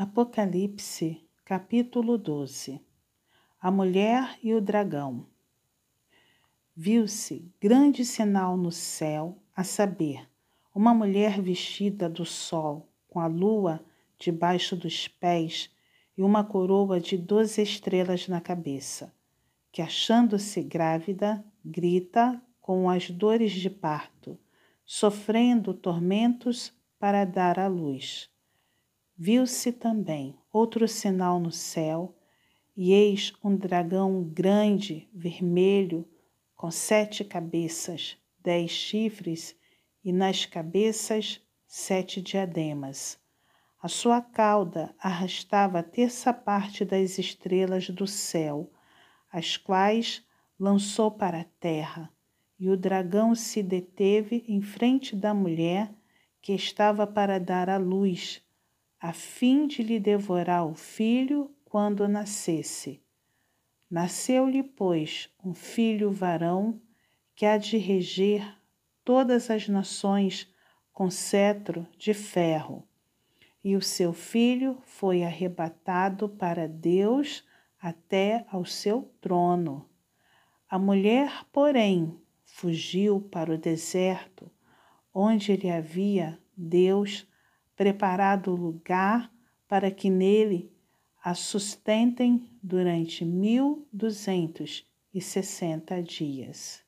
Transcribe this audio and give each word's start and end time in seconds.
Apocalipse, 0.00 1.28
capítulo 1.44 2.16
12 2.16 2.80
A 3.60 3.68
mulher 3.68 4.38
e 4.40 4.54
o 4.54 4.60
dragão. 4.60 5.26
Viu-se 6.72 7.52
grande 7.60 8.04
sinal 8.04 8.56
no 8.56 8.70
céu, 8.70 9.42
a 9.56 9.64
saber, 9.64 10.30
uma 10.72 10.94
mulher 10.94 11.40
vestida 11.42 12.08
do 12.08 12.24
sol, 12.24 12.88
com 13.08 13.18
a 13.18 13.26
lua 13.26 13.84
debaixo 14.16 14.76
dos 14.76 15.08
pés 15.08 15.68
e 16.16 16.22
uma 16.22 16.44
coroa 16.44 17.00
de 17.00 17.18
doze 17.18 17.60
estrelas 17.60 18.28
na 18.28 18.40
cabeça, 18.40 19.12
que, 19.72 19.82
achando-se 19.82 20.62
grávida, 20.62 21.44
grita 21.64 22.40
com 22.60 22.88
as 22.88 23.10
dores 23.10 23.50
de 23.50 23.68
parto, 23.68 24.38
sofrendo 24.86 25.74
tormentos 25.74 26.72
para 27.00 27.24
dar 27.24 27.58
à 27.58 27.66
luz 27.66 28.30
Viu-se 29.20 29.72
também 29.72 30.38
outro 30.52 30.86
sinal 30.86 31.40
no 31.40 31.50
céu, 31.50 32.14
e 32.76 32.92
eis 32.92 33.32
um 33.42 33.56
dragão 33.56 34.22
grande, 34.22 35.08
vermelho, 35.12 36.08
com 36.54 36.70
sete 36.70 37.24
cabeças, 37.24 38.16
dez 38.38 38.70
chifres, 38.70 39.56
e 40.04 40.12
nas 40.12 40.46
cabeças 40.46 41.40
sete 41.66 42.22
diademas. 42.22 43.18
A 43.82 43.88
sua 43.88 44.22
cauda 44.22 44.94
arrastava 45.00 45.80
a 45.80 45.82
terça 45.82 46.32
parte 46.32 46.84
das 46.84 47.18
estrelas 47.18 47.90
do 47.90 48.06
céu, 48.06 48.70
as 49.32 49.56
quais 49.56 50.24
lançou 50.56 51.10
para 51.10 51.40
a 51.40 51.46
terra, 51.58 52.08
e 52.56 52.70
o 52.70 52.76
dragão 52.76 53.34
se 53.34 53.64
deteve 53.64 54.44
em 54.46 54.62
frente 54.62 55.16
da 55.16 55.34
mulher 55.34 55.92
que 56.40 56.52
estava 56.52 57.04
para 57.04 57.40
dar 57.40 57.68
à 57.68 57.78
luz 57.78 58.46
a 59.00 59.12
fim 59.12 59.66
de 59.66 59.82
lhe 59.82 60.00
devorar 60.00 60.66
o 60.66 60.74
filho 60.74 61.50
quando 61.64 62.08
nascesse. 62.08 63.00
Nasceu-lhe, 63.90 64.62
pois, 64.62 65.30
um 65.44 65.54
filho 65.54 66.10
varão 66.10 66.80
que 67.34 67.46
há 67.46 67.56
de 67.56 67.78
reger 67.78 68.56
todas 69.04 69.50
as 69.50 69.68
nações 69.68 70.52
com 70.92 71.10
cetro 71.10 71.86
de 71.96 72.12
ferro. 72.12 72.84
E 73.62 73.76
o 73.76 73.82
seu 73.82 74.12
filho 74.12 74.78
foi 74.84 75.22
arrebatado 75.22 76.28
para 76.28 76.66
Deus 76.66 77.44
até 77.80 78.44
ao 78.50 78.64
seu 78.64 79.10
trono. 79.20 79.88
A 80.68 80.78
mulher, 80.78 81.44
porém, 81.52 82.20
fugiu 82.44 83.20
para 83.20 83.54
o 83.54 83.58
deserto, 83.58 84.50
onde 85.14 85.56
lhe 85.56 85.70
havia 85.70 86.38
Deus 86.56 87.26
preparado 87.78 88.56
lugar 88.56 89.32
para 89.68 89.88
que 89.88 90.10
nele 90.10 90.68
a 91.22 91.32
sustentem 91.32 92.50
durante 92.60 93.24
mil 93.24 93.86
duzentos 93.92 94.84
e 95.14 95.20
sessenta 95.20 96.02
dias. 96.02 96.82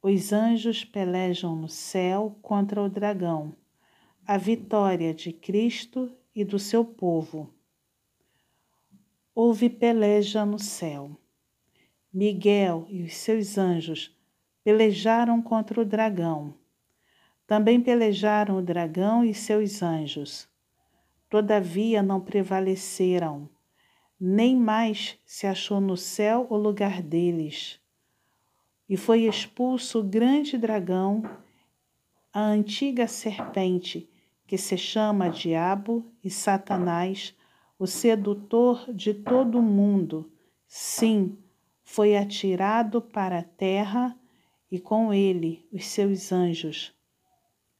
Os 0.00 0.32
anjos 0.32 0.84
pelejam 0.84 1.56
no 1.56 1.68
céu 1.68 2.38
contra 2.40 2.80
o 2.80 2.88
dragão, 2.88 3.56
a 4.24 4.38
vitória 4.38 5.12
de 5.12 5.32
Cristo 5.32 6.08
e 6.32 6.44
do 6.44 6.60
seu 6.60 6.84
povo. 6.84 7.52
Houve 9.34 9.68
peleja 9.68 10.46
no 10.46 10.60
céu. 10.60 11.20
Miguel 12.12 12.86
e 12.88 13.02
os 13.02 13.16
seus 13.16 13.58
anjos 13.58 14.16
pelejaram 14.62 15.42
contra 15.42 15.80
o 15.80 15.84
dragão 15.84 16.54
também 17.46 17.80
pelejaram 17.80 18.58
o 18.58 18.62
dragão 18.62 19.24
e 19.24 19.32
seus 19.32 19.82
anjos. 19.82 20.48
Todavia 21.30 22.02
não 22.02 22.20
prevaleceram, 22.20 23.48
nem 24.18 24.56
mais 24.56 25.18
se 25.24 25.46
achou 25.46 25.80
no 25.80 25.96
céu 25.96 26.46
o 26.50 26.56
lugar 26.56 27.02
deles. 27.02 27.80
E 28.88 28.96
foi 28.96 29.26
expulso 29.26 30.00
o 30.00 30.04
grande 30.04 30.58
dragão, 30.58 31.22
a 32.32 32.40
antiga 32.40 33.06
serpente, 33.06 34.08
que 34.46 34.58
se 34.58 34.76
chama 34.76 35.28
Diabo 35.28 36.04
e 36.22 36.30
Satanás, 36.30 37.34
o 37.78 37.86
sedutor 37.86 38.92
de 38.92 39.12
todo 39.12 39.58
o 39.58 39.62
mundo. 39.62 40.30
Sim, 40.66 41.36
foi 41.82 42.16
atirado 42.16 43.00
para 43.00 43.40
a 43.40 43.42
terra 43.42 44.16
e 44.70 44.78
com 44.80 45.12
ele 45.12 45.66
os 45.72 45.84
seus 45.86 46.32
anjos 46.32 46.95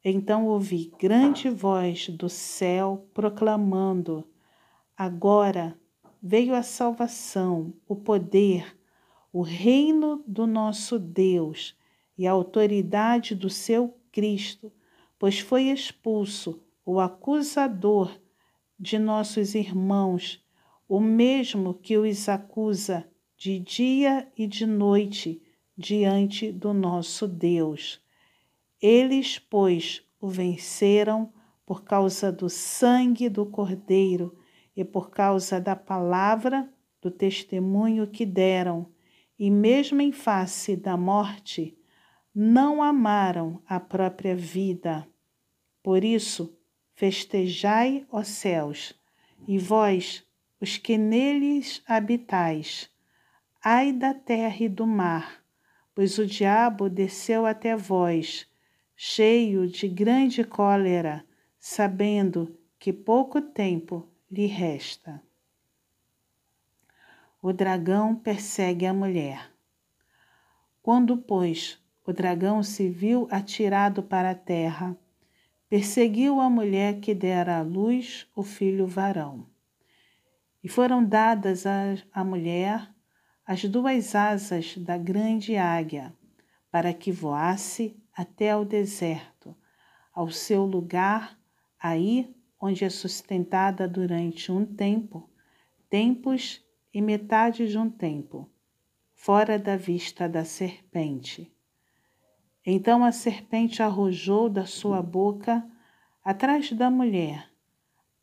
então 0.08 0.46
ouvi 0.46 0.92
grande 1.00 1.50
voz 1.50 2.08
do 2.10 2.28
céu 2.28 3.08
proclamando: 3.12 4.24
Agora 4.96 5.76
veio 6.22 6.54
a 6.54 6.62
salvação, 6.62 7.74
o 7.88 7.96
poder, 7.96 8.78
o 9.32 9.42
reino 9.42 10.22
do 10.24 10.46
nosso 10.46 10.96
Deus 10.96 11.76
e 12.16 12.24
a 12.24 12.30
autoridade 12.30 13.34
do 13.34 13.50
seu 13.50 13.98
Cristo, 14.12 14.72
pois 15.18 15.40
foi 15.40 15.64
expulso 15.64 16.62
o 16.84 17.00
acusador 17.00 18.16
de 18.78 19.00
nossos 19.00 19.56
irmãos, 19.56 20.40
o 20.88 21.00
mesmo 21.00 21.74
que 21.74 21.98
os 21.98 22.28
acusa 22.28 23.10
de 23.36 23.58
dia 23.58 24.30
e 24.38 24.46
de 24.46 24.66
noite 24.66 25.42
diante 25.76 26.52
do 26.52 26.72
nosso 26.72 27.26
Deus. 27.26 28.05
Eles, 28.80 29.38
pois, 29.38 30.02
o 30.20 30.28
venceram 30.28 31.32
por 31.64 31.82
causa 31.82 32.30
do 32.30 32.48
sangue 32.48 33.28
do 33.28 33.46
Cordeiro 33.46 34.38
e 34.76 34.84
por 34.84 35.10
causa 35.10 35.60
da 35.60 35.74
palavra 35.74 36.70
do 37.00 37.10
testemunho 37.10 38.06
que 38.06 38.26
deram, 38.26 38.92
e 39.38 39.50
mesmo 39.50 40.00
em 40.00 40.12
face 40.12 40.76
da 40.76 40.96
morte, 40.96 41.76
não 42.34 42.82
amaram 42.82 43.62
a 43.66 43.80
própria 43.80 44.36
vida. 44.36 45.08
Por 45.82 46.04
isso, 46.04 46.58
festejai, 46.94 48.06
ó 48.10 48.22
céus, 48.22 48.94
e 49.48 49.58
vós, 49.58 50.24
os 50.60 50.76
que 50.76 50.98
neles 50.98 51.82
habitais. 51.86 52.90
Ai 53.64 53.92
da 53.92 54.12
terra 54.12 54.64
e 54.64 54.68
do 54.68 54.86
mar, 54.86 55.42
pois 55.94 56.18
o 56.18 56.26
diabo 56.26 56.90
desceu 56.90 57.46
até 57.46 57.74
vós 57.74 58.46
cheio 58.98 59.66
de 59.66 59.86
grande 59.86 60.42
cólera, 60.42 61.22
sabendo 61.58 62.58
que 62.78 62.94
pouco 62.94 63.42
tempo 63.42 64.08
lhe 64.30 64.46
resta. 64.46 65.22
O 67.42 67.52
dragão 67.52 68.16
persegue 68.16 68.86
a 68.86 68.94
mulher. 68.94 69.52
Quando, 70.82 71.18
pois, 71.18 71.78
o 72.06 72.12
dragão 72.12 72.62
se 72.62 72.88
viu 72.88 73.28
atirado 73.30 74.02
para 74.02 74.30
a 74.30 74.34
terra, 74.34 74.96
perseguiu 75.68 76.40
a 76.40 76.48
mulher 76.48 76.98
que 77.00 77.14
dera 77.14 77.58
à 77.58 77.62
luz 77.62 78.26
o 78.34 78.42
filho 78.42 78.86
varão. 78.86 79.46
E 80.64 80.68
foram 80.68 81.04
dadas 81.04 81.64
à 81.66 82.24
mulher 82.24 82.88
as 83.44 83.62
duas 83.64 84.14
asas 84.14 84.76
da 84.78 84.96
grande 84.96 85.56
águia, 85.56 86.14
para 86.70 86.94
que 86.94 87.12
voasse 87.12 87.96
até 88.16 88.50
ao 88.50 88.64
deserto, 88.64 89.54
ao 90.10 90.30
seu 90.30 90.64
lugar, 90.64 91.38
aí 91.78 92.34
onde 92.58 92.82
é 92.82 92.88
sustentada 92.88 93.86
durante 93.86 94.50
um 94.50 94.64
tempo, 94.64 95.28
tempos 95.90 96.64
e 96.94 97.02
metade 97.02 97.68
de 97.68 97.76
um 97.76 97.90
tempo, 97.90 98.50
fora 99.14 99.58
da 99.58 99.76
vista 99.76 100.26
da 100.26 100.46
serpente. 100.46 101.52
Então 102.64 103.04
a 103.04 103.12
serpente 103.12 103.82
arrojou 103.82 104.48
da 104.48 104.64
sua 104.64 105.02
boca, 105.02 105.68
atrás 106.24 106.72
da 106.72 106.90
mulher, 106.90 107.50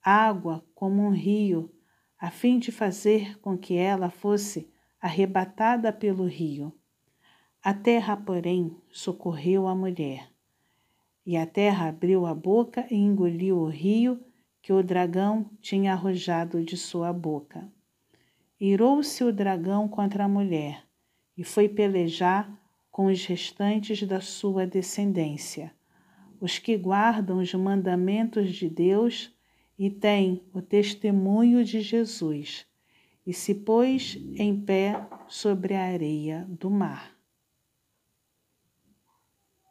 água 0.02 0.66
como 0.74 1.04
um 1.04 1.12
rio, 1.12 1.72
a 2.18 2.32
fim 2.32 2.58
de 2.58 2.72
fazer 2.72 3.40
com 3.40 3.56
que 3.56 3.76
ela 3.76 4.10
fosse 4.10 4.74
arrebatada 5.00 5.94
pelo 5.94 6.26
rio. 6.26 6.74
A 7.66 7.74
terra, 7.74 8.18
porém, 8.18 8.76
socorreu 8.92 9.70
a 9.70 9.74
mulher. 9.74 10.30
E 11.26 11.38
a 11.38 11.46
terra 11.46 11.88
abriu 11.88 12.26
a 12.26 12.36
boca 12.36 12.86
e 12.92 12.96
engoliu 12.96 13.58
o 13.58 13.70
rio 13.70 14.20
que 14.62 14.74
o 14.74 14.84
dragão 14.84 15.50
tinha 15.62 15.94
arrojado 15.94 16.62
de 16.62 16.76
sua 16.76 17.14
boca. 17.14 17.66
Irou-se 18.60 19.24
o 19.24 19.32
dragão 19.32 19.88
contra 19.88 20.26
a 20.26 20.28
mulher 20.28 20.84
e 21.38 21.46
foi 21.46 21.70
pelejar 21.70 22.52
com 22.92 23.06
os 23.06 23.26
restantes 23.26 24.04
da 24.04 24.20
sua 24.20 24.68
descendência, 24.68 25.74
os 26.42 26.60
que 26.60 26.76
guardam 26.76 27.38
os 27.38 27.54
mandamentos 27.54 28.54
de 28.54 28.68
Deus 28.68 29.34
e 29.80 29.90
têm 29.90 30.44
o 30.54 30.62
testemunho 30.62 31.64
de 31.64 31.80
Jesus, 31.80 32.66
e 33.26 33.34
se 33.34 33.56
pôs 33.56 34.18
em 34.36 34.60
pé 34.60 35.08
sobre 35.30 35.76
a 35.76 35.86
areia 35.86 36.46
do 36.50 36.70
mar. 36.70 37.13